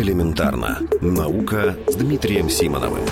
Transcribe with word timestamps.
Элементарно. 0.00 0.78
Наука 1.02 1.76
с 1.86 1.94
Дмитрием 1.94 2.48
Симоновым. 2.48 3.04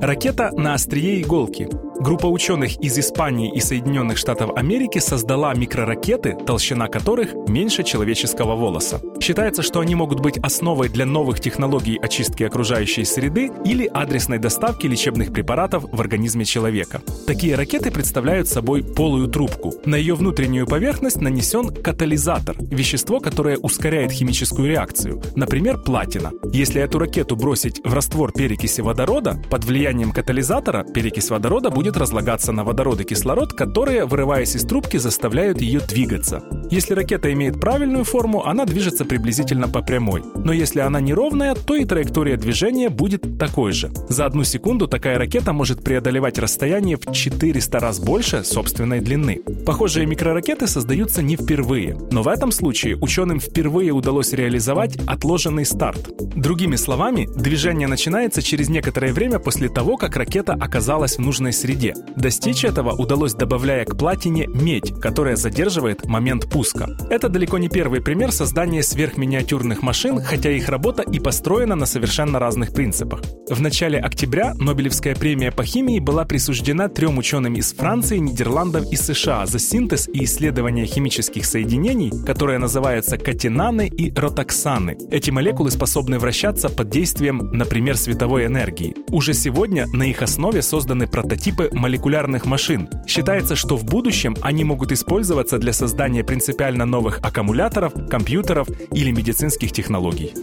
Ракета 0.00 0.50
на 0.52 0.72
острие 0.72 1.20
иголки. 1.20 1.68
Группа 2.04 2.26
ученых 2.26 2.76
из 2.82 2.98
Испании 2.98 3.50
и 3.50 3.60
Соединенных 3.60 4.18
Штатов 4.18 4.54
Америки 4.56 4.98
создала 4.98 5.54
микроракеты, 5.54 6.36
толщина 6.46 6.88
которых 6.88 7.32
меньше 7.48 7.82
человеческого 7.82 8.54
волоса. 8.56 9.00
Считается, 9.22 9.62
что 9.62 9.80
они 9.80 9.94
могут 9.94 10.20
быть 10.20 10.36
основой 10.36 10.90
для 10.90 11.06
новых 11.06 11.40
технологий 11.40 11.96
очистки 11.96 12.42
окружающей 12.42 13.06
среды 13.06 13.50
или 13.64 13.86
адресной 13.90 14.36
доставки 14.36 14.86
лечебных 14.86 15.32
препаратов 15.32 15.86
в 15.90 15.98
организме 15.98 16.44
человека. 16.44 17.00
Такие 17.26 17.54
ракеты 17.54 17.90
представляют 17.90 18.48
собой 18.48 18.84
полую 18.84 19.28
трубку. 19.28 19.72
На 19.86 19.94
ее 19.94 20.14
внутреннюю 20.14 20.66
поверхность 20.66 21.22
нанесен 21.22 21.74
катализатор, 21.74 22.54
вещество, 22.58 23.18
которое 23.18 23.56
ускоряет 23.56 24.12
химическую 24.12 24.68
реакцию, 24.68 25.22
например, 25.36 25.78
платина. 25.78 26.32
Если 26.52 26.82
эту 26.82 26.98
ракету 26.98 27.34
бросить 27.34 27.80
в 27.82 27.94
раствор 27.94 28.30
перекиси 28.30 28.82
водорода, 28.82 29.42
под 29.48 29.64
влиянием 29.64 30.12
катализатора 30.12 30.84
перекись 30.84 31.30
водорода 31.30 31.70
будет 31.70 31.93
разлагаться 31.96 32.52
на 32.52 32.64
водород 32.64 33.00
и 33.00 33.04
кислород, 33.04 33.52
которые, 33.52 34.04
вырываясь 34.04 34.54
из 34.56 34.64
трубки, 34.64 34.96
заставляют 34.96 35.60
ее 35.60 35.80
двигаться. 35.80 36.42
Если 36.70 36.94
ракета 36.94 37.32
имеет 37.32 37.60
правильную 37.60 38.04
форму, 38.04 38.44
она 38.44 38.64
движется 38.64 39.04
приблизительно 39.04 39.68
по 39.68 39.82
прямой. 39.82 40.22
Но 40.34 40.52
если 40.52 40.80
она 40.80 41.00
неровная, 41.00 41.54
то 41.54 41.74
и 41.76 41.84
траектория 41.84 42.36
движения 42.36 42.88
будет 42.88 43.38
такой 43.38 43.72
же. 43.72 43.90
За 44.08 44.26
одну 44.26 44.44
секунду 44.44 44.88
такая 44.88 45.18
ракета 45.18 45.52
может 45.52 45.82
преодолевать 45.84 46.38
расстояние 46.38 46.96
в 46.96 47.12
400 47.12 47.80
раз 47.80 48.00
больше 48.00 48.44
собственной 48.44 49.00
длины. 49.00 49.40
Похожие 49.66 50.06
микроракеты 50.06 50.66
создаются 50.66 51.22
не 51.22 51.36
впервые, 51.36 51.98
но 52.10 52.22
в 52.22 52.28
этом 52.28 52.50
случае 52.50 52.96
ученым 52.96 53.40
впервые 53.40 53.92
удалось 53.92 54.32
реализовать 54.32 54.96
отложенный 55.06 55.64
старт. 55.64 56.10
Другими 56.34 56.76
словами, 56.76 57.28
движение 57.36 57.86
начинается 57.86 58.42
через 58.42 58.68
некоторое 58.68 59.12
время 59.12 59.38
после 59.38 59.68
того, 59.68 59.96
как 59.96 60.16
ракета 60.16 60.54
оказалась 60.54 61.16
в 61.16 61.20
нужной 61.20 61.52
среде. 61.52 61.94
Достичь 62.16 62.64
этого 62.64 62.92
удалось, 62.92 63.34
добавляя 63.34 63.84
к 63.84 63.96
платине 63.96 64.46
медь, 64.46 64.92
которая 65.00 65.36
задерживает 65.36 66.06
момент 66.06 66.50
пуска. 66.50 66.63
Это 67.10 67.28
далеко 67.28 67.58
не 67.58 67.68
первый 67.68 68.00
пример 68.00 68.32
создания 68.32 68.82
сверхминиатюрных 68.82 69.82
машин, 69.82 70.20
хотя 70.20 70.50
их 70.50 70.68
работа 70.68 71.02
и 71.02 71.18
построена 71.20 71.74
на 71.74 71.86
совершенно 71.86 72.38
разных 72.38 72.72
принципах. 72.72 73.22
В 73.48 73.60
начале 73.60 73.98
октября 73.98 74.54
Нобелевская 74.54 75.14
премия 75.14 75.52
по 75.52 75.64
химии 75.64 75.98
была 76.00 76.24
присуждена 76.24 76.88
трем 76.88 77.18
ученым 77.18 77.54
из 77.54 77.72
Франции, 77.72 78.18
Нидерландов 78.18 78.90
и 78.92 78.96
США 78.96 79.46
за 79.46 79.58
синтез 79.58 80.08
и 80.12 80.24
исследование 80.24 80.86
химических 80.86 81.46
соединений, 81.46 82.12
которые 82.26 82.58
называются 82.58 83.16
катинаны 83.16 83.88
и 83.88 84.12
ротоксаны. 84.12 84.96
Эти 85.10 85.30
молекулы 85.30 85.70
способны 85.70 86.18
вращаться 86.18 86.68
под 86.68 86.90
действием, 86.90 87.38
например, 87.52 87.96
световой 87.96 88.46
энергии. 88.46 88.94
Уже 89.10 89.34
сегодня 89.34 89.86
на 89.92 90.04
их 90.04 90.22
основе 90.22 90.62
созданы 90.62 91.06
прототипы 91.06 91.44
типы 91.44 91.68
молекулярных 91.72 92.46
машин. 92.46 92.88
Считается, 93.06 93.54
что 93.54 93.76
в 93.76 93.84
будущем 93.84 94.34
они 94.40 94.64
могут 94.64 94.92
использоваться 94.92 95.58
для 95.58 95.72
создания 95.72 96.24
принципиально 96.44 96.84
новых 96.84 97.20
аккумуляторов, 97.22 97.94
компьютеров 98.10 98.68
или 98.92 99.10
медицинских 99.10 99.72
технологий. 99.72 100.34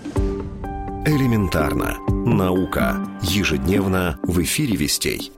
Элементарно. 1.06 1.98
Наука. 2.10 3.06
Ежедневно 3.22 4.18
в 4.24 4.42
эфире 4.42 4.78
вестей. 4.78 5.32